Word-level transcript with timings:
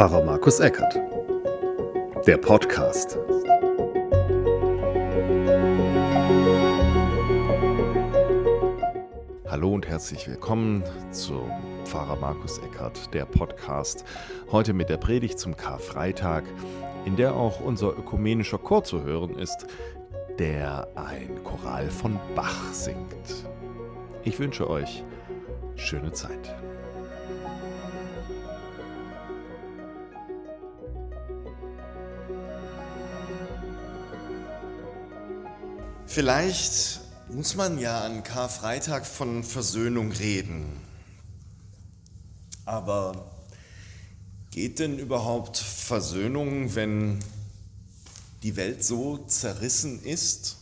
Pfarrer 0.00 0.24
Markus 0.24 0.60
Eckert. 0.60 0.94
Der 2.26 2.38
Podcast. 2.38 3.18
Hallo 9.46 9.74
und 9.74 9.86
herzlich 9.86 10.26
willkommen 10.26 10.82
zu 11.10 11.42
Pfarrer 11.84 12.16
Markus 12.16 12.56
Eckert, 12.60 13.12
der 13.12 13.26
Podcast. 13.26 14.06
Heute 14.50 14.72
mit 14.72 14.88
der 14.88 14.96
Predigt 14.96 15.38
zum 15.38 15.54
Karfreitag, 15.54 16.44
in 17.04 17.16
der 17.16 17.34
auch 17.34 17.60
unser 17.60 17.88
ökumenischer 17.88 18.56
Chor 18.56 18.82
zu 18.84 19.02
hören 19.02 19.38
ist, 19.38 19.66
der 20.38 20.88
ein 20.94 21.44
Choral 21.44 21.90
von 21.90 22.18
Bach 22.34 22.72
singt. 22.72 23.44
Ich 24.24 24.38
wünsche 24.38 24.70
euch 24.70 25.04
schöne 25.76 26.12
Zeit. 26.12 26.56
Vielleicht 36.12 36.98
muss 37.28 37.54
man 37.54 37.78
ja 37.78 38.00
an 38.00 38.24
Karfreitag 38.24 39.06
von 39.06 39.44
Versöhnung 39.44 40.10
reden. 40.10 40.66
Aber 42.64 43.30
geht 44.50 44.80
denn 44.80 44.98
überhaupt 44.98 45.56
Versöhnung, 45.56 46.74
wenn 46.74 47.20
die 48.42 48.56
Welt 48.56 48.82
so 48.82 49.18
zerrissen 49.18 50.02
ist? 50.02 50.56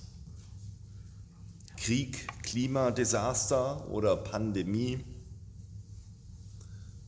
Krieg, 1.78 2.28
Klimadesaster 2.42 3.88
oder 3.88 4.18
Pandemie? 4.18 5.02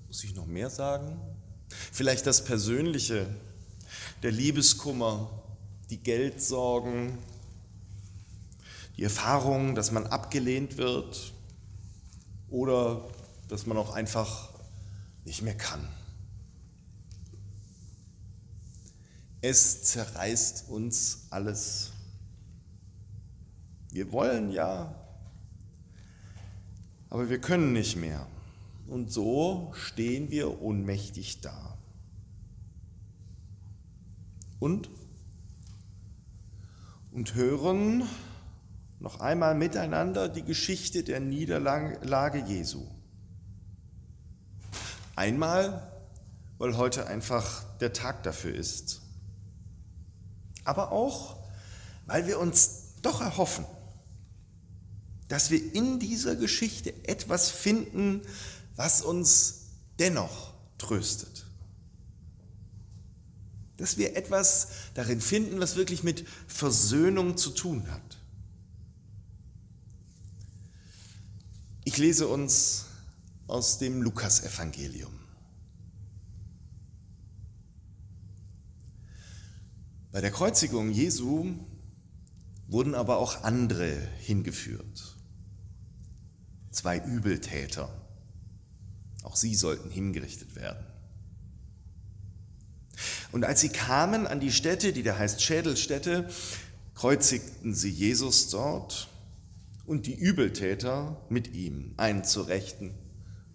Muss 0.07 0.25
ich 0.25 0.35
noch 0.35 0.47
mehr 0.47 0.71
sagen? 0.71 1.21
Vielleicht 1.93 2.27
das 2.27 2.43
Persönliche, 2.43 3.27
der 4.23 4.33
Liebeskummer, 4.33 5.29
die 5.91 5.99
Geldsorgen, 5.99 7.19
die 8.97 9.05
Erfahrung, 9.05 9.75
dass 9.75 9.93
man 9.93 10.07
abgelehnt 10.07 10.77
wird 10.77 11.33
oder 12.49 13.09
dass 13.49 13.67
man 13.67 13.77
auch 13.77 13.95
einfach 13.95 14.51
nicht 15.25 15.43
mehr 15.43 15.57
kann. 15.57 15.87
Es 19.43 19.85
zerreißt 19.85 20.69
uns 20.69 21.27
alles. 21.31 21.93
Wir 23.91 24.13
wollen 24.13 24.53
ja, 24.53 24.95
aber 27.09 27.29
wir 27.29 27.41
können 27.41 27.73
nicht 27.73 27.97
mehr. 27.97 28.27
Und 28.87 29.13
so 29.13 29.73
stehen 29.75 30.31
wir 30.31 30.61
ohnmächtig 30.61 31.41
da. 31.41 31.77
Und? 34.59 34.91
Und 37.13 37.35
hören 37.35 38.05
noch 39.01 39.21
einmal 39.21 39.55
miteinander 39.55 40.29
die 40.29 40.43
Geschichte 40.43 41.03
der 41.03 41.21
Niederlage 41.21 42.45
Jesu. 42.47 42.87
Einmal, 45.17 45.91
weil 46.59 46.77
heute 46.77 47.07
einfach 47.07 47.65
der 47.81 47.93
Tag 47.93 48.23
dafür 48.23 48.55
ist, 48.55 49.01
aber 50.65 50.93
auch, 50.93 51.39
weil 52.07 52.27
wir 52.27 52.39
uns 52.39 52.95
doch 53.01 53.23
erhoffen, 53.23 53.65
dass 55.29 55.51
wir 55.51 55.75
in 55.75 55.99
dieser 55.99 56.37
Geschichte 56.37 56.93
etwas 57.07 57.51
finden, 57.51 58.21
was 58.77 59.01
uns 59.01 59.67
dennoch 59.99 60.53
tröstet. 60.77 61.47
Dass 63.79 63.97
wir 63.97 64.17
etwas 64.17 64.69
darin 64.95 65.23
finden, 65.23 65.61
was 65.61 65.77
wirklich 65.77 66.03
mit 66.03 66.27
Versöhnung 66.47 67.39
zu 67.39 67.51
tun 67.51 67.91
hat. 67.91 68.10
Ich 71.91 71.99
lese 71.99 72.29
uns 72.29 72.85
aus 73.49 73.79
dem 73.79 74.01
Lukasevangelium. 74.01 75.11
Bei 80.13 80.21
der 80.21 80.31
Kreuzigung 80.31 80.93
Jesu 80.93 81.53
wurden 82.69 82.95
aber 82.95 83.19
auch 83.19 83.43
andere 83.43 83.91
hingeführt. 84.21 85.17
Zwei 86.71 86.99
Übeltäter. 86.99 87.89
Auch 89.25 89.35
sie 89.35 89.57
sollten 89.57 89.91
hingerichtet 89.91 90.55
werden. 90.55 90.87
Und 93.33 93.45
als 93.45 93.63
sie 93.63 93.71
kamen 93.71 94.29
an 94.29 94.39
die 94.39 94.53
Stätte, 94.53 94.93
die 94.93 95.03
da 95.03 95.19
heißt 95.19 95.43
Schädelstätte, 95.43 96.31
kreuzigten 96.95 97.75
sie 97.75 97.91
Jesus 97.91 98.49
dort 98.49 99.10
und 99.91 100.07
die 100.07 100.15
Übeltäter 100.15 101.21
mit 101.31 101.53
ihm, 101.53 101.95
einen 101.97 102.23
zur 102.23 102.47
Rechten 102.47 102.95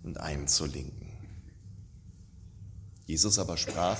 und 0.04 0.20
einen 0.20 0.50
zur 0.50 0.68
Linken. 0.68 1.10
Jesus 3.06 3.40
aber 3.40 3.56
sprach, 3.56 3.98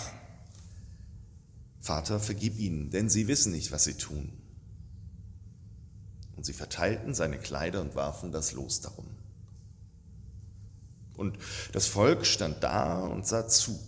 Vater, 1.80 2.20
vergib 2.20 2.60
ihnen, 2.60 2.90
denn 2.90 3.08
sie 3.08 3.30
wissen 3.30 3.54
nicht, 3.54 3.72
was 3.72 3.86
sie 3.86 3.94
tun. 3.94 4.34
Und 6.36 6.46
sie 6.46 6.52
verteilten 6.52 7.14
seine 7.14 7.38
Kleider 7.38 7.80
und 7.80 7.96
warfen 7.96 8.34
das 8.34 8.52
Los 8.52 8.82
darum. 8.82 9.08
Und 11.16 11.38
das 11.72 11.88
Volk 11.88 12.26
stand 12.26 12.62
da 12.62 13.00
und 13.00 13.26
sah 13.26 13.48
zu. 13.48 13.80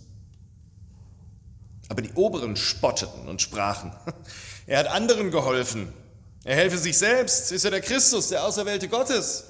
Aber 1.90 2.00
die 2.00 2.14
Oberen 2.14 2.56
spotteten 2.56 3.28
und 3.28 3.42
sprachen, 3.42 3.92
er 4.66 4.78
hat 4.78 4.86
anderen 4.86 5.30
geholfen, 5.30 5.92
er 6.48 6.56
helfe 6.56 6.78
sich 6.78 6.96
selbst. 6.96 7.52
Ist 7.52 7.66
er 7.66 7.70
der 7.70 7.82
Christus, 7.82 8.28
der 8.28 8.42
Auserwählte 8.42 8.88
Gottes? 8.88 9.44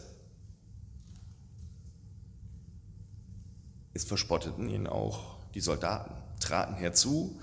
Es 3.95 4.03
verspotteten 4.03 4.69
ihn 4.69 4.89
auch 4.89 5.37
die 5.55 5.61
Soldaten, 5.61 6.13
traten 6.41 6.75
herzu 6.75 7.41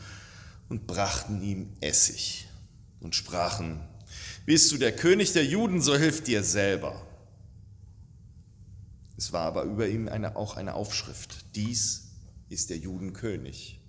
und 0.68 0.88
brachten 0.88 1.42
ihm 1.42 1.72
Essig 1.80 2.50
und 3.00 3.16
sprachen, 3.16 3.80
bist 4.46 4.74
du 4.74 4.78
der 4.78 4.94
König 4.94 5.32
der 5.32 5.46
Juden, 5.46 5.82
so 5.82 5.96
hilf 5.96 6.22
dir 6.22 6.44
selber. 6.44 7.02
Es 9.16 9.32
war 9.32 9.46
aber 9.46 9.64
über 9.64 9.88
ihm 9.88 10.10
eine, 10.10 10.36
auch 10.36 10.58
eine 10.58 10.74
Aufschrift, 10.74 11.56
dies 11.56 12.10
ist 12.50 12.72
der 12.72 12.78
Judenkönig. 12.78 13.80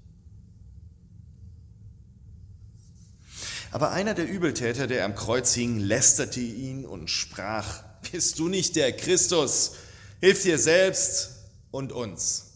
Aber 3.70 3.90
einer 3.90 4.14
der 4.14 4.28
Übeltäter, 4.28 4.86
der 4.86 5.04
am 5.04 5.14
Kreuz 5.14 5.52
hing, 5.54 5.78
lästerte 5.78 6.40
ihn 6.40 6.86
und 6.86 7.10
sprach, 7.10 7.82
bist 8.10 8.38
du 8.38 8.48
nicht 8.48 8.76
der 8.76 8.96
Christus? 8.96 9.72
Hilf 10.20 10.42
dir 10.42 10.58
selbst 10.58 11.32
und 11.70 11.92
uns. 11.92 12.52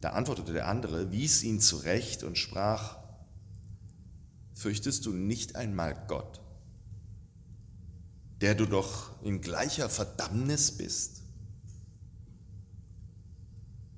Da 0.00 0.10
antwortete 0.10 0.52
der 0.52 0.68
andere, 0.68 1.12
wies 1.12 1.42
ihn 1.42 1.60
zurecht 1.60 2.22
und 2.24 2.36
sprach, 2.36 2.98
fürchtest 4.54 5.06
du 5.06 5.12
nicht 5.12 5.56
einmal 5.56 5.94
Gott, 6.08 6.40
der 8.40 8.54
du 8.54 8.66
doch 8.66 9.22
in 9.22 9.40
gleicher 9.40 9.88
Verdammnis 9.88 10.72
bist? 10.72 11.22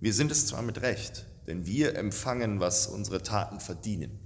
Wir 0.00 0.12
sind 0.12 0.30
es 0.30 0.46
zwar 0.46 0.60
mit 0.60 0.82
Recht, 0.82 1.24
denn 1.46 1.66
wir 1.66 1.96
empfangen, 1.96 2.60
was 2.60 2.86
unsere 2.86 3.22
Taten 3.22 3.60
verdienen. 3.60 4.18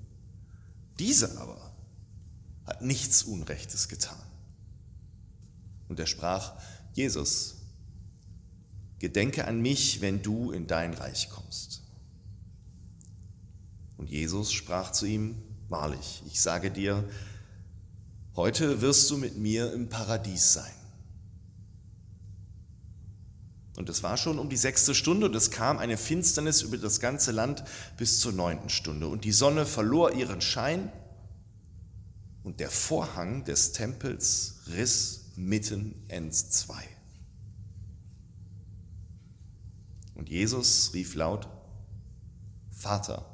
Dieser 0.98 1.40
aber 1.40 1.72
hat 2.66 2.82
nichts 2.82 3.22
Unrechtes 3.22 3.88
getan. 3.88 4.22
Und 5.88 5.98
er 5.98 6.06
sprach, 6.06 6.54
Jesus, 6.92 7.56
gedenke 8.98 9.46
an 9.46 9.60
mich, 9.60 10.00
wenn 10.00 10.22
du 10.22 10.50
in 10.50 10.66
dein 10.66 10.94
Reich 10.94 11.30
kommst. 11.30 11.82
Und 13.96 14.10
Jesus 14.10 14.52
sprach 14.52 14.92
zu 14.92 15.06
ihm, 15.06 15.36
wahrlich, 15.68 16.22
ich 16.26 16.40
sage 16.40 16.70
dir, 16.70 17.04
heute 18.36 18.80
wirst 18.80 19.10
du 19.10 19.16
mit 19.16 19.36
mir 19.36 19.72
im 19.72 19.88
Paradies 19.88 20.52
sein. 20.52 20.77
Und 23.78 23.88
es 23.88 24.02
war 24.02 24.16
schon 24.16 24.40
um 24.40 24.48
die 24.48 24.56
sechste 24.56 24.92
Stunde 24.92 25.26
und 25.26 25.36
es 25.36 25.52
kam 25.52 25.78
eine 25.78 25.96
Finsternis 25.96 26.62
über 26.62 26.78
das 26.78 26.98
ganze 26.98 27.30
Land 27.30 27.62
bis 27.96 28.18
zur 28.18 28.32
neunten 28.32 28.70
Stunde. 28.70 29.06
Und 29.06 29.22
die 29.22 29.30
Sonne 29.30 29.66
verlor 29.66 30.14
ihren 30.14 30.40
Schein 30.40 30.90
und 32.42 32.58
der 32.58 32.72
Vorhang 32.72 33.44
des 33.44 33.70
Tempels 33.70 34.62
riss 34.74 35.26
mitten 35.36 35.94
ins 36.08 36.50
Zwei. 36.50 36.82
Und 40.16 40.28
Jesus 40.28 40.92
rief 40.92 41.14
laut, 41.14 41.46
Vater, 42.72 43.26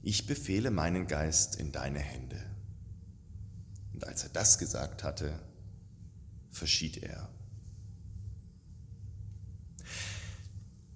ich 0.00 0.28
befehle 0.28 0.70
meinen 0.70 1.08
Geist 1.08 1.56
in 1.56 1.72
deine 1.72 1.98
Hände. 1.98 2.40
Und 3.94 4.06
als 4.06 4.22
er 4.22 4.28
das 4.28 4.60
gesagt 4.60 5.02
hatte, 5.02 5.36
verschied 6.52 6.98
er. 6.98 7.28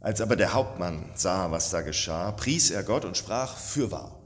Als 0.01 0.21
aber 0.21 0.37
der 0.37 0.53
Hauptmann 0.53 1.11
sah, 1.15 1.51
was 1.51 1.71
da 1.71 1.81
geschah, 1.81 2.33
pries 2.33 2.71
er 2.71 2.83
Gott 2.83 3.05
und 3.05 3.17
sprach, 3.17 3.57
fürwahr, 3.57 4.21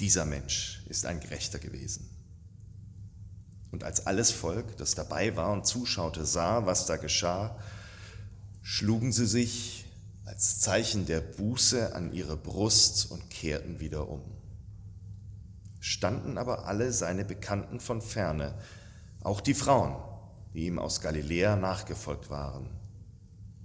dieser 0.00 0.24
Mensch 0.24 0.82
ist 0.88 1.06
ein 1.06 1.20
Gerechter 1.20 1.58
gewesen. 1.58 2.08
Und 3.70 3.84
als 3.84 4.06
alles 4.06 4.30
Volk, 4.30 4.76
das 4.78 4.94
dabei 4.94 5.36
war 5.36 5.52
und 5.52 5.66
zuschaute, 5.66 6.24
sah, 6.24 6.66
was 6.66 6.86
da 6.86 6.96
geschah, 6.96 7.56
schlugen 8.62 9.12
sie 9.12 9.26
sich 9.26 9.84
als 10.24 10.60
Zeichen 10.60 11.06
der 11.06 11.20
Buße 11.20 11.94
an 11.94 12.12
ihre 12.12 12.36
Brust 12.36 13.10
und 13.10 13.30
kehrten 13.30 13.80
wieder 13.80 14.08
um. 14.08 14.22
Standen 15.80 16.38
aber 16.38 16.66
alle 16.66 16.92
seine 16.92 17.24
Bekannten 17.24 17.80
von 17.80 18.00
ferne, 18.00 18.54
auch 19.22 19.40
die 19.40 19.54
Frauen, 19.54 19.96
die 20.54 20.66
ihm 20.66 20.78
aus 20.78 21.00
Galiläa 21.00 21.56
nachgefolgt 21.56 22.30
waren, 22.30 22.68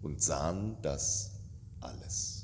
und 0.06 0.22
sahen 0.22 0.78
das 0.84 1.32
alles. 1.82 2.35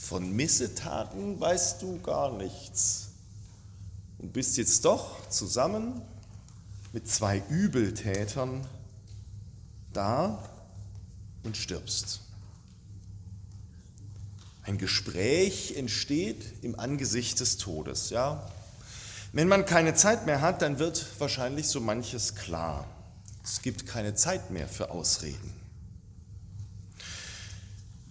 Von 0.00 0.32
Missetaten 0.32 1.38
weißt 1.38 1.82
du 1.82 2.00
gar 2.00 2.32
nichts 2.32 3.10
und 4.18 4.32
bist 4.32 4.56
jetzt 4.56 4.84
doch 4.84 5.28
zusammen 5.28 6.02
mit 6.92 7.06
zwei 7.08 7.42
Übeltätern 7.48 8.66
da 9.92 10.42
und 11.44 11.56
stirbst. 11.56 12.20
Ein 14.62 14.78
Gespräch 14.78 15.76
entsteht 15.76 16.44
im 16.62 16.78
Angesicht 16.78 17.38
des 17.38 17.58
Todes, 17.58 18.10
ja. 18.10 18.50
Wenn 19.32 19.46
man 19.46 19.64
keine 19.64 19.94
Zeit 19.94 20.26
mehr 20.26 20.40
hat, 20.40 20.62
dann 20.62 20.80
wird 20.80 21.06
wahrscheinlich 21.20 21.68
so 21.68 21.78
manches 21.78 22.34
klar. 22.34 22.84
Es 23.44 23.62
gibt 23.62 23.86
keine 23.86 24.14
Zeit 24.14 24.50
mehr 24.50 24.66
für 24.66 24.90
Ausreden. 24.90 25.52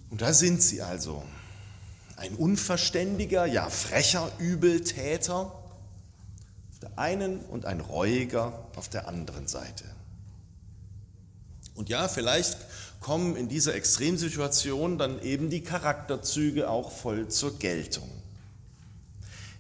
Und 0.10 0.22
da 0.22 0.34
sind 0.34 0.62
sie 0.62 0.82
also, 0.82 1.24
ein 2.20 2.36
unverständiger, 2.36 3.46
ja 3.46 3.70
frecher 3.70 4.30
Übeltäter 4.40 5.54
auf 6.72 6.80
der 6.82 7.00
einen 7.00 7.40
und 7.40 7.66
ein 7.66 7.80
reuiger 7.80 8.68
auf 8.76 8.90
der 8.90 9.08
anderen 9.08 9.48
Seite. 9.48 9.86
Und 11.76 11.88
ja, 11.88 12.10
vielleicht 12.10 12.58
kommen 13.00 13.38
in 13.38 13.48
dieser 13.48 13.74
Extremsituation 13.74 14.98
dann 14.98 15.22
eben 15.22 15.50
die 15.50 15.62
Charakterzüge 15.62 16.70
auch 16.70 16.92
voll 16.92 17.30
zur 17.30 17.58
Geltung. 17.58 18.10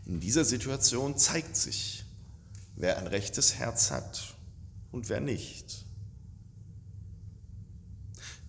In 0.05 0.19
dieser 0.19 0.43
Situation 0.43 1.17
zeigt 1.17 1.55
sich, 1.55 2.03
wer 2.75 2.97
ein 2.97 3.07
rechtes 3.07 3.55
Herz 3.55 3.91
hat 3.91 4.33
und 4.91 5.07
wer 5.07 5.21
nicht. 5.21 5.85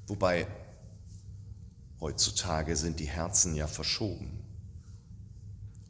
Wobei 0.09 0.49
Heutzutage 2.01 2.77
sind 2.77 2.99
die 2.99 3.09
Herzen 3.09 3.55
ja 3.55 3.67
verschoben. 3.67 4.43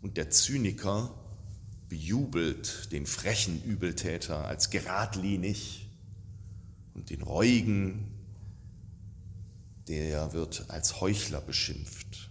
Und 0.02 0.16
der 0.16 0.30
Zyniker 0.30 1.14
bejubelt 1.88 2.90
den 2.92 3.06
frechen 3.06 3.62
Übeltäter 3.62 4.46
als 4.46 4.70
geradlinig 4.70 5.88
und 6.94 7.10
den 7.10 7.22
Reuigen, 7.22 8.08
der 9.88 10.32
wird 10.32 10.66
als 10.68 11.00
Heuchler 11.00 11.40
beschimpft. 11.40 12.30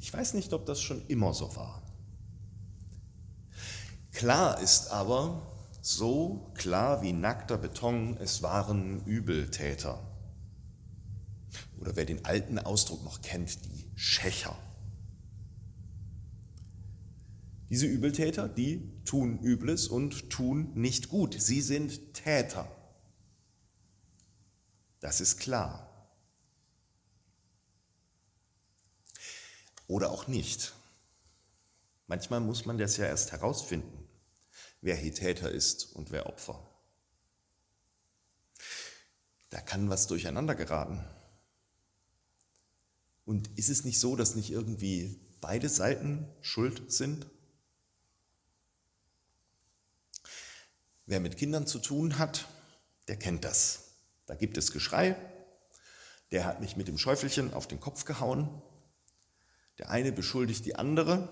Ich 0.00 0.12
weiß 0.12 0.34
nicht, 0.34 0.52
ob 0.52 0.66
das 0.66 0.80
schon 0.80 1.06
immer 1.06 1.34
so 1.34 1.54
war. 1.54 1.82
Klar 4.12 4.60
ist 4.60 4.90
aber, 4.90 5.46
so 5.80 6.52
klar 6.54 7.02
wie 7.02 7.12
nackter 7.12 7.58
Beton, 7.58 8.16
es 8.18 8.42
waren 8.42 9.04
Übeltäter 9.04 10.11
oder 11.82 11.96
wer 11.96 12.04
den 12.04 12.24
alten 12.24 12.60
Ausdruck 12.60 13.02
noch 13.02 13.22
kennt, 13.22 13.64
die 13.64 13.90
Schächer. 13.96 14.56
Diese 17.70 17.86
Übeltäter, 17.86 18.48
die 18.48 19.02
tun 19.04 19.40
Übles 19.40 19.88
und 19.88 20.30
tun 20.30 20.72
nicht 20.74 21.08
gut. 21.08 21.34
Sie 21.40 21.60
sind 21.60 22.14
Täter. 22.14 22.70
Das 25.00 25.20
ist 25.20 25.38
klar. 25.38 25.88
Oder 29.88 30.12
auch 30.12 30.28
nicht. 30.28 30.74
Manchmal 32.06 32.40
muss 32.40 32.64
man 32.64 32.78
das 32.78 32.96
ja 32.96 33.06
erst 33.06 33.32
herausfinden, 33.32 34.08
wer 34.82 34.94
hier 34.94 35.12
Täter 35.12 35.50
ist 35.50 35.96
und 35.96 36.12
wer 36.12 36.26
Opfer. 36.26 36.64
Da 39.50 39.60
kann 39.60 39.90
was 39.90 40.06
durcheinander 40.06 40.54
geraten. 40.54 41.04
Und 43.32 43.48
ist 43.56 43.70
es 43.70 43.86
nicht 43.86 43.98
so, 43.98 44.14
dass 44.14 44.34
nicht 44.34 44.50
irgendwie 44.50 45.18
beide 45.40 45.70
Seiten 45.70 46.28
schuld 46.42 46.92
sind? 46.92 47.24
Wer 51.06 51.18
mit 51.18 51.38
Kindern 51.38 51.66
zu 51.66 51.78
tun 51.78 52.18
hat, 52.18 52.46
der 53.08 53.16
kennt 53.16 53.46
das. 53.46 53.94
Da 54.26 54.34
gibt 54.34 54.58
es 54.58 54.70
Geschrei, 54.70 55.16
der 56.30 56.44
hat 56.44 56.60
mich 56.60 56.76
mit 56.76 56.88
dem 56.88 56.98
Schäufelchen 56.98 57.54
auf 57.54 57.66
den 57.66 57.80
Kopf 57.80 58.04
gehauen, 58.04 58.50
der 59.78 59.88
eine 59.88 60.12
beschuldigt 60.12 60.66
die 60.66 60.76
andere 60.76 61.30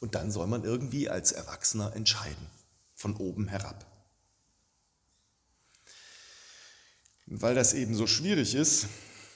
und 0.00 0.16
dann 0.16 0.32
soll 0.32 0.48
man 0.48 0.64
irgendwie 0.64 1.08
als 1.08 1.30
Erwachsener 1.30 1.94
entscheiden, 1.94 2.50
von 2.96 3.14
oben 3.14 3.46
herab. 3.46 3.86
Und 7.28 7.42
weil 7.42 7.54
das 7.54 7.74
eben 7.74 7.94
so 7.94 8.08
schwierig 8.08 8.56
ist, 8.56 8.88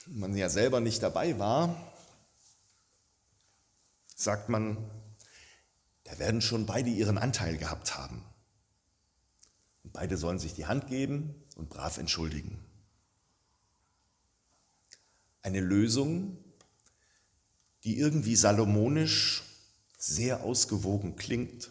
man 0.06 0.36
ja 0.36 0.48
selber 0.48 0.80
nicht 0.80 1.02
dabei 1.02 1.38
war, 1.38 1.92
sagt 4.14 4.48
man, 4.48 4.76
da 6.04 6.18
werden 6.18 6.40
schon 6.40 6.66
beide 6.66 6.90
ihren 6.90 7.18
Anteil 7.18 7.56
gehabt 7.56 7.96
haben. 7.96 8.24
Und 9.84 9.92
beide 9.92 10.16
sollen 10.16 10.38
sich 10.38 10.54
die 10.54 10.66
Hand 10.66 10.86
geben 10.88 11.34
und 11.56 11.68
brav 11.68 11.98
entschuldigen. 11.98 12.62
Eine 15.42 15.60
Lösung, 15.60 16.36
die 17.84 17.98
irgendwie 17.98 18.36
salomonisch 18.36 19.42
sehr 19.98 20.42
ausgewogen 20.42 21.16
klingt. 21.16 21.70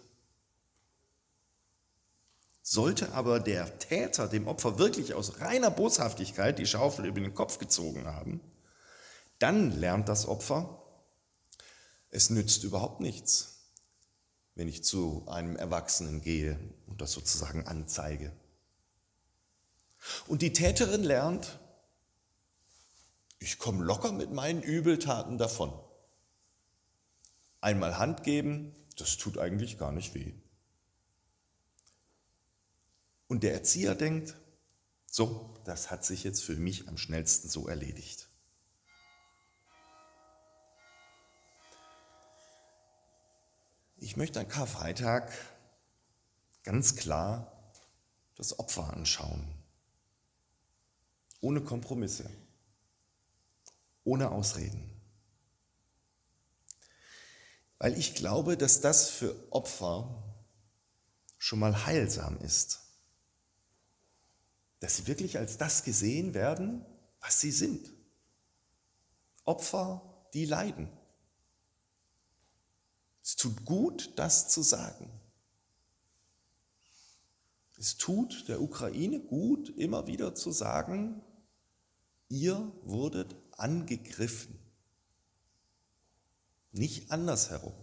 Sollte 2.62 3.14
aber 3.14 3.40
der 3.40 3.80
Täter 3.80 4.28
dem 4.28 4.48
Opfer 4.48 4.78
wirklich 4.78 5.14
aus 5.14 5.40
reiner 5.40 5.72
Boshaftigkeit 5.72 6.60
die 6.60 6.68
Schaufel 6.68 7.06
über 7.06 7.20
den 7.20 7.34
Kopf 7.34 7.58
gezogen 7.58 8.06
haben, 8.06 8.40
dann 9.40 9.72
lernt 9.72 10.08
das 10.08 10.28
Opfer, 10.28 10.78
es 12.10 12.30
nützt 12.30 12.64
überhaupt 12.64 13.00
nichts, 13.00 13.72
wenn 14.54 14.68
ich 14.68 14.84
zu 14.84 15.26
einem 15.28 15.56
Erwachsenen 15.56 16.22
gehe 16.22 16.60
und 16.86 17.02
das 17.02 17.14
sozusagen 17.14 17.66
anzeige. 17.66 18.32
Und 20.28 20.42
die 20.42 20.54
Täterin 20.54 21.04
lernt, 21.04 21.60
ich 23.40 23.58
komme 23.58 23.84
locker 23.84 24.12
mit 24.12 24.32
meinen 24.32 24.62
Übeltaten 24.62 25.38
davon. 25.40 25.74
Einmal 27.60 27.98
Hand 27.98 28.24
geben, 28.24 28.76
das 28.98 29.18
tut 29.18 29.38
eigentlich 29.38 29.80
gar 29.80 29.92
nicht 29.92 30.14
weh. 30.14 30.34
Und 33.32 33.44
der 33.44 33.54
Erzieher 33.54 33.96
denkt, 33.96 34.36
so, 35.06 35.58
das 35.64 35.90
hat 35.90 36.04
sich 36.04 36.26
jetzt 36.26 36.44
für 36.44 36.58
mich 36.58 36.90
am 36.90 36.98
schnellsten 36.98 37.48
so 37.48 37.70
erledigt. 37.70 38.28
Ich 43.96 44.18
möchte 44.18 44.42
an 44.42 44.50
Karfreitag 44.50 45.32
ganz 46.64 46.98
klar 46.98 47.72
das 48.36 48.60
Opfer 48.60 48.92
anschauen. 48.92 49.48
Ohne 51.40 51.62
Kompromisse, 51.62 52.30
ohne 54.04 54.30
Ausreden. 54.30 54.92
Weil 57.78 57.98
ich 57.98 58.14
glaube, 58.14 58.58
dass 58.58 58.82
das 58.82 59.10
für 59.10 59.34
Opfer 59.54 60.22
schon 61.38 61.60
mal 61.60 61.86
heilsam 61.86 62.38
ist. 62.42 62.91
Dass 64.82 64.98
sie 64.98 65.08
wirklich 65.08 65.38
als 65.38 65.58
das 65.58 65.84
gesehen 65.84 66.34
werden, 66.34 66.86
was 67.22 67.40
sie 67.40 67.52
sind. 67.52 67.90
Opfer, 69.46 70.28
die 70.34 70.46
leiden. 70.46 70.90
Es 73.24 73.36
tut 73.36 73.64
gut, 73.64 74.12
das 74.18 74.50
zu 74.50 74.62
sagen. 74.62 75.10
Es 77.78 77.98
tut 77.98 78.48
der 78.48 78.62
Ukraine 78.62 79.20
gut, 79.20 79.70
immer 79.70 80.06
wieder 80.08 80.36
zu 80.36 80.52
sagen, 80.52 81.22
ihr 82.30 82.72
wurdet 82.84 83.36
angegriffen. 83.52 84.60
Nicht 86.72 87.12
andersherum. 87.12 87.74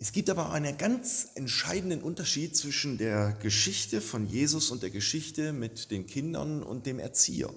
Es 0.00 0.12
gibt 0.12 0.30
aber 0.30 0.52
einen 0.52 0.78
ganz 0.78 1.30
entscheidenden 1.34 2.02
Unterschied 2.02 2.56
zwischen 2.56 2.98
der 2.98 3.32
Geschichte 3.32 4.00
von 4.00 4.28
Jesus 4.28 4.70
und 4.70 4.84
der 4.84 4.90
Geschichte 4.90 5.52
mit 5.52 5.90
den 5.90 6.06
Kindern 6.06 6.62
und 6.62 6.86
dem 6.86 7.00
Erzieher. 7.00 7.52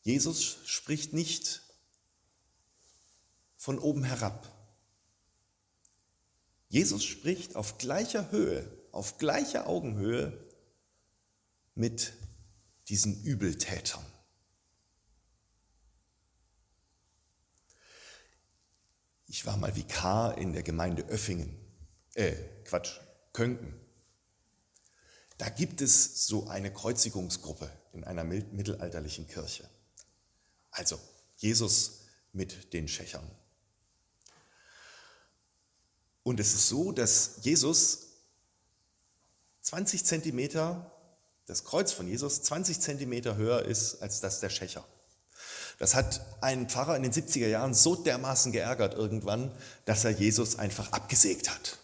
Jesus 0.00 0.56
spricht 0.64 1.12
nicht 1.12 1.62
von 3.56 3.78
oben 3.78 4.04
herab. 4.04 4.50
Jesus 6.70 7.04
spricht 7.04 7.56
auf 7.56 7.76
gleicher 7.76 8.30
Höhe, 8.30 8.66
auf 8.90 9.18
gleicher 9.18 9.66
Augenhöhe 9.66 10.32
mit 11.74 12.14
diesen 12.88 13.22
Übeltätern. 13.22 14.04
Ich 19.34 19.44
war 19.46 19.56
mal 19.56 19.74
Vikar 19.74 20.38
in 20.38 20.52
der 20.52 20.62
Gemeinde 20.62 21.02
Öffingen, 21.08 21.58
äh, 22.14 22.36
Quatsch, 22.62 23.00
Könken. 23.32 23.74
Da 25.38 25.48
gibt 25.48 25.80
es 25.80 26.28
so 26.28 26.46
eine 26.46 26.72
Kreuzigungsgruppe 26.72 27.68
in 27.92 28.04
einer 28.04 28.22
mittelalterlichen 28.22 29.26
Kirche. 29.26 29.68
Also 30.70 31.00
Jesus 31.38 32.02
mit 32.32 32.72
den 32.72 32.86
Schächern. 32.86 33.28
Und 36.22 36.38
es 36.38 36.54
ist 36.54 36.68
so, 36.68 36.92
dass 36.92 37.38
Jesus 37.40 38.10
20 39.62 40.04
Zentimeter, 40.04 40.92
das 41.46 41.64
Kreuz 41.64 41.90
von 41.90 42.06
Jesus 42.06 42.44
20 42.44 42.78
Zentimeter 42.78 43.34
höher 43.34 43.64
ist 43.64 44.00
als 44.00 44.20
das 44.20 44.38
der 44.38 44.50
Schächer. 44.50 44.86
Das 45.78 45.94
hat 45.94 46.20
einen 46.40 46.68
Pfarrer 46.68 46.96
in 46.96 47.02
den 47.02 47.12
70er 47.12 47.48
Jahren 47.48 47.74
so 47.74 47.96
dermaßen 47.96 48.52
geärgert 48.52 48.94
irgendwann, 48.94 49.50
dass 49.84 50.04
er 50.04 50.12
Jesus 50.12 50.58
einfach 50.58 50.92
abgesägt 50.92 51.50
hat. 51.50 51.78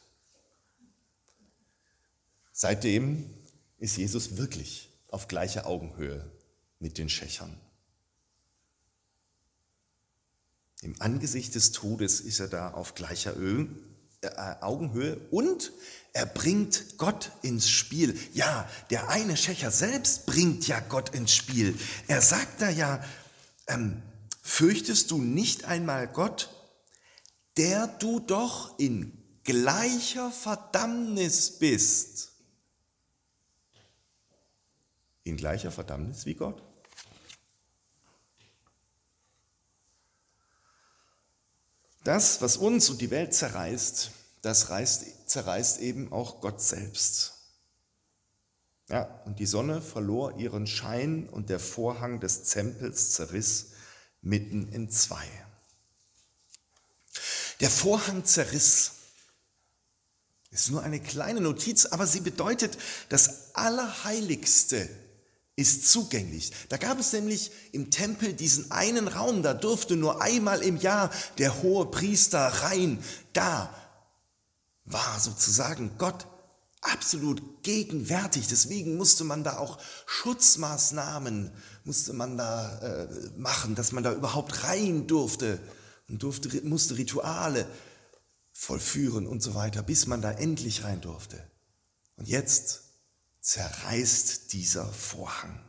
Seitdem 2.53 3.29
ist 3.79 3.97
Jesus 3.97 4.37
wirklich 4.37 4.91
auf 5.09 5.29
gleicher 5.29 5.67
Augenhöhe 5.67 6.31
mit 6.79 6.99
den 6.99 7.09
Schächern. 7.09 7.59
Im 10.83 11.01
Angesicht 11.01 11.55
des 11.55 11.73
Todes 11.73 12.21
ist 12.21 12.41
er 12.41 12.49
da 12.49 12.71
auf 12.73 12.95
gleicher 12.95 13.37
Ö 13.37 13.67
äh, 14.23 14.29
Augenhöhe 14.61 15.17
und 15.31 15.73
er 16.13 16.27
bringt 16.27 16.99
Gott 16.99 17.31
ins 17.43 17.71
Spiel. 17.71 18.19
Ja, 18.35 18.69
der 18.91 19.09
eine 19.09 19.37
Schächer 19.37 19.71
selbst 19.71 20.27
bringt 20.27 20.67
ja 20.67 20.81
Gott 20.81 21.15
ins 21.15 21.35
Spiel. 21.35 21.79
Er 22.09 22.21
sagt 22.21 22.61
da 22.61 22.69
ja, 22.69 23.03
ähm, 23.71 24.03
fürchtest 24.43 25.11
du 25.11 25.19
nicht 25.19 25.65
einmal 25.65 26.09
Gott, 26.09 26.50
der 27.57 27.87
du 27.87 28.21
doch 28.21 28.79
in 28.79 29.17
gleicher 29.45 30.31
Verdammnis 30.31 31.59
bist? 31.59 32.33
In 35.25 35.37
gleicher 35.37 35.71
Verdammnis 35.71 36.27
wie 36.27 36.35
Gott? 36.35 36.62
Das, 42.03 42.41
was 42.41 42.57
uns 42.57 42.89
und 42.89 43.00
die 43.00 43.11
Welt 43.11 43.35
zerreißt, 43.35 44.11
das 44.41 44.71
reißt, 44.71 45.29
zerreißt 45.29 45.81
eben 45.81 46.12
auch 46.12 46.41
Gott 46.41 46.62
selbst. 46.62 47.40
Ja, 48.91 49.23
und 49.25 49.39
die 49.39 49.47
Sonne 49.47 49.81
verlor 49.81 50.37
ihren 50.37 50.67
Schein 50.67 51.29
und 51.29 51.49
der 51.49 51.61
Vorhang 51.61 52.19
des 52.19 52.43
Tempels 52.45 53.13
zerriss 53.13 53.69
mitten 54.21 54.69
in 54.73 54.91
zwei. 54.91 55.25
Der 57.61 57.71
Vorhang 57.71 58.25
zerriss. 58.25 58.93
Ist 60.51 60.71
nur 60.71 60.83
eine 60.83 60.99
kleine 60.99 61.41
Notiz, 61.41 61.87
aber 61.87 62.09
sie 62.09 62.21
bedeutet, 62.21 62.77
das 63.09 63.55
Allerheiligste 63.55 64.89
ist 65.55 65.89
zugänglich. 65.89 66.51
Da 66.69 66.77
gab 66.77 66.99
es 66.99 67.13
nämlich 67.13 67.53
im 67.71 67.93
Tempel 67.93 68.33
diesen 68.33 68.73
einen 68.73 69.07
Raum, 69.07 69.45
da 69.45 69.55
durfte 69.55 69.95
nur 69.95 70.21
einmal 70.21 70.63
im 70.63 70.77
Jahr 70.77 71.11
der 71.39 71.63
hohe 71.63 71.87
Priester 71.87 72.41
rein. 72.41 72.99
Da 73.33 73.73
war 74.85 75.21
sozusagen 75.21 75.93
Gott 75.99 76.27
absolut 76.81 77.63
gegenwärtig. 77.63 78.49
Deswegen 78.49 78.97
musste 78.97 79.25
man 79.25 79.45
da 79.45 79.59
auch 79.59 79.79
Schutzmaßnahmen 80.07 81.53
musste 81.85 82.13
man 82.13 82.37
da 82.37 82.79
äh, 82.79 83.09
machen, 83.37 83.75
dass 83.75 83.93
man 83.93 84.05
da 84.05 84.13
überhaupt 84.13 84.65
rein 84.65 85.07
durfte 85.07 85.61
und 86.09 86.23
durfte, 86.23 86.49
musste 86.63 86.97
Rituale 86.97 87.67
vollführen 88.53 89.27
und 89.27 89.43
so 89.43 89.55
weiter, 89.55 89.83
bis 89.83 90.07
man 90.07 90.21
da 90.21 90.31
endlich 90.31 90.85
rein 90.85 91.01
durfte. 91.01 91.43
Und 92.17 92.29
jetzt 92.29 92.83
zerreißt 93.41 94.53
dieser 94.53 94.87
Vorhang. 94.87 95.65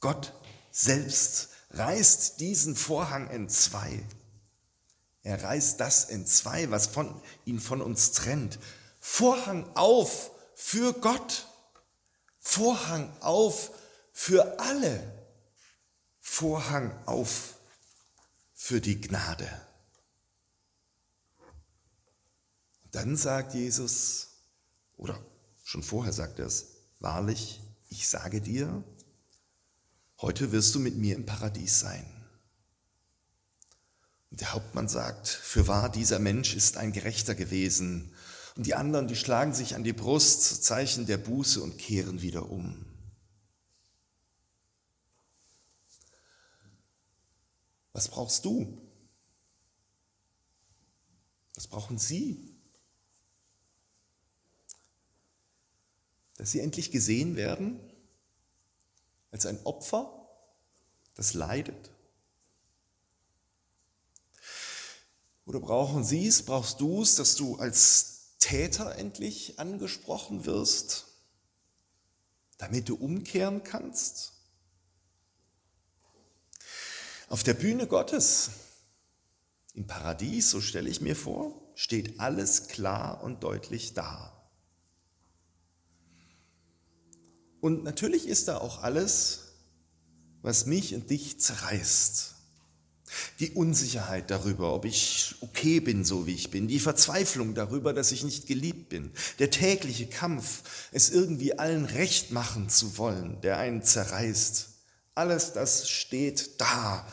Gott 0.00 0.32
selbst 0.70 1.48
reißt 1.70 2.40
diesen 2.40 2.76
Vorhang 2.76 3.28
in 3.30 3.48
zwei. 3.48 4.00
Er 5.22 5.42
reißt 5.42 5.80
das 5.80 6.04
in 6.04 6.24
zwei, 6.26 6.70
was 6.70 6.86
von, 6.86 7.20
ihn 7.44 7.58
von 7.58 7.82
uns 7.82 8.12
trennt. 8.12 8.60
Vorhang 9.08 9.64
auf 9.76 10.30
für 10.54 10.92
Gott. 10.92 11.46
Vorhang 12.38 13.10
auf 13.20 13.70
für 14.12 14.58
alle. 14.58 15.00
Vorhang 16.20 16.92
auf 17.06 17.54
für 18.54 18.80
die 18.80 19.00
Gnade. 19.00 19.48
dann 22.92 23.14
sagt 23.14 23.52
Jesus, 23.52 24.28
oder 24.96 25.22
Schon 25.62 25.82
vorher 25.82 26.12
sagt 26.12 26.38
er 26.38 26.46
es, 26.46 26.76
wahrlich, 27.00 27.60
ich 27.88 28.08
sage 28.08 28.40
dir, 28.40 28.84
heute 30.20 30.52
wirst 30.52 30.74
du 30.74 30.78
mit 30.78 30.96
mir 30.96 31.16
im 31.16 31.26
Paradies 31.26 31.80
sein. 31.80 32.06
Der 34.30 34.52
Hauptmann 34.52 34.88
sagt, 34.88 35.26
für 35.26 35.66
wahr, 35.66 35.90
dieser 35.90 36.20
Mensch 36.20 36.54
ist 36.54 36.76
ein 36.76 36.92
Gerechter 36.92 37.34
gewesen. 37.34 38.14
Und 38.56 38.66
die 38.66 38.74
anderen, 38.74 39.06
die 39.06 39.16
schlagen 39.16 39.52
sich 39.52 39.74
an 39.74 39.84
die 39.84 39.92
Brust, 39.92 40.64
Zeichen 40.64 41.04
der 41.04 41.18
Buße 41.18 41.62
und 41.62 41.76
kehren 41.76 42.22
wieder 42.22 42.50
um. 42.50 42.86
Was 47.92 48.08
brauchst 48.08 48.46
du? 48.46 48.82
Was 51.54 51.66
brauchen 51.66 51.98
Sie? 51.98 52.54
Dass 56.36 56.52
Sie 56.52 56.60
endlich 56.60 56.90
gesehen 56.90 57.36
werden 57.36 57.78
als 59.30 59.44
ein 59.44 59.62
Opfer, 59.64 60.28
das 61.14 61.34
leidet? 61.34 61.90
Oder 65.44 65.60
brauchen 65.60 66.04
Sie 66.04 66.26
es, 66.26 66.42
brauchst 66.42 66.80
du 66.80 67.02
es, 67.02 67.16
dass 67.16 67.36
du 67.36 67.56
als 67.56 68.15
Täter 68.38 68.96
endlich 68.96 69.58
angesprochen 69.58 70.44
wirst, 70.44 71.06
damit 72.58 72.88
du 72.88 72.96
umkehren 72.96 73.62
kannst? 73.62 74.32
Auf 77.28 77.42
der 77.42 77.54
Bühne 77.54 77.86
Gottes, 77.86 78.50
im 79.74 79.86
Paradies, 79.86 80.50
so 80.50 80.60
stelle 80.60 80.88
ich 80.88 81.00
mir 81.00 81.16
vor, 81.16 81.72
steht 81.74 82.20
alles 82.20 82.68
klar 82.68 83.22
und 83.22 83.42
deutlich 83.42 83.94
da. 83.94 84.32
Und 87.60 87.82
natürlich 87.82 88.26
ist 88.28 88.48
da 88.48 88.58
auch 88.58 88.82
alles, 88.82 89.54
was 90.40 90.66
mich 90.66 90.94
und 90.94 91.10
dich 91.10 91.40
zerreißt. 91.40 92.35
Die 93.38 93.52
Unsicherheit 93.52 94.30
darüber, 94.30 94.74
ob 94.74 94.84
ich 94.84 95.36
okay 95.40 95.80
bin, 95.80 96.04
so 96.04 96.26
wie 96.26 96.34
ich 96.34 96.50
bin. 96.50 96.68
Die 96.68 96.80
Verzweiflung 96.80 97.54
darüber, 97.54 97.92
dass 97.92 98.12
ich 98.12 98.24
nicht 98.24 98.46
geliebt 98.46 98.88
bin. 98.88 99.12
Der 99.38 99.50
tägliche 99.50 100.08
Kampf, 100.08 100.62
es 100.92 101.10
irgendwie 101.10 101.58
allen 101.58 101.84
recht 101.84 102.30
machen 102.30 102.68
zu 102.68 102.98
wollen, 102.98 103.40
der 103.42 103.58
einen 103.58 103.82
zerreißt. 103.82 104.68
Alles 105.14 105.52
das 105.52 105.88
steht 105.88 106.60
da, 106.60 107.06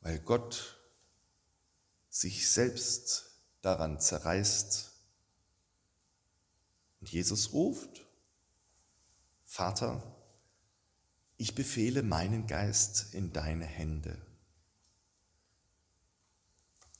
weil 0.00 0.18
Gott 0.18 0.78
sich 2.08 2.48
selbst 2.48 3.30
daran 3.62 4.00
zerreißt. 4.00 4.92
Und 7.00 7.10
Jesus 7.10 7.52
ruft, 7.52 8.06
Vater, 9.44 10.13
ich 11.44 11.54
befehle 11.54 12.02
meinen 12.02 12.46
Geist 12.46 13.08
in 13.12 13.34
deine 13.34 13.66
Hände. 13.66 14.16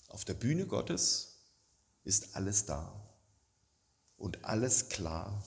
Auf 0.09 0.27
der 0.27 0.35
Bühne 0.35 0.67
Gottes 0.67 1.39
ist 2.05 2.37
alles 2.37 2.67
da 2.67 2.93
und 4.19 4.45
alles 4.45 4.91
klar. 4.91 5.43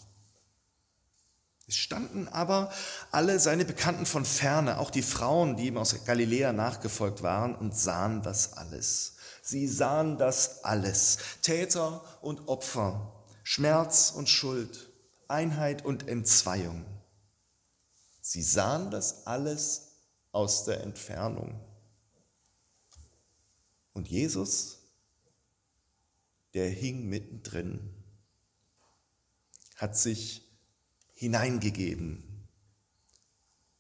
Es 1.67 1.75
standen 1.75 2.27
aber 2.27 2.73
alle 3.11 3.39
seine 3.39 3.65
Bekannten 3.65 4.07
von 4.07 4.25
ferne, 4.25 4.79
auch 4.79 4.89
die 4.89 5.03
Frauen, 5.03 5.57
die 5.57 5.67
ihm 5.67 5.77
aus 5.77 6.03
Galiläa 6.03 6.51
nachgefolgt 6.51 7.21
waren, 7.21 7.53
und 7.53 7.77
sahen 7.77 8.23
das 8.23 8.53
alles. 8.53 9.17
Sie 9.43 9.67
sahen 9.67 10.17
das 10.17 10.63
alles. 10.63 11.19
Täter 11.43 12.03
und 12.23 12.47
Opfer, 12.47 13.13
Schmerz 13.43 14.09
und 14.09 14.27
Schuld, 14.27 14.91
Einheit 15.27 15.85
und 15.85 16.07
Entzweiung. 16.07 16.96
Sie 18.27 18.43
sahen 18.43 18.91
das 18.91 19.25
alles 19.25 19.93
aus 20.33 20.65
der 20.65 20.81
Entfernung. 20.81 21.63
Und 23.93 24.09
Jesus, 24.09 24.79
der 26.53 26.69
hing 26.69 27.07
mittendrin, 27.07 28.03
hat 29.77 29.97
sich 29.97 30.45
hineingegeben 31.13 32.49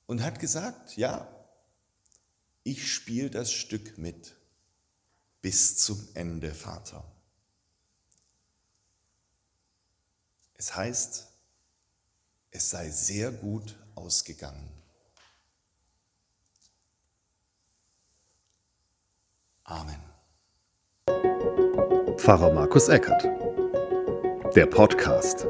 und 0.05 0.21
hat 0.23 0.39
gesagt, 0.39 0.95
ja, 0.95 1.27
ich 2.63 2.89
spiele 2.89 3.29
das 3.29 3.51
Stück 3.51 3.97
mit 3.97 4.37
bis 5.41 5.75
zum 5.75 6.07
Ende, 6.13 6.55
Vater. 6.55 7.03
Es 10.53 10.73
heißt, 10.73 11.26
es 12.51 12.69
sei 12.69 12.89
sehr 12.89 13.31
gut 13.31 13.77
ausgegangen. 13.95 14.69
Amen. 19.63 20.01
Pfarrer 22.17 22.53
Markus 22.53 22.89
Eckert. 22.89 23.23
Der 24.55 24.65
Podcast. 24.65 25.45